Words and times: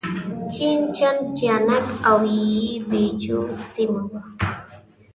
جين 0.53 0.79
چنګ 0.97 1.19
جيانګ 1.37 1.85
او 2.09 2.17
يي 2.33 3.05
جو 3.23 3.39
سيمه 3.73 4.01
وه. 4.11 4.21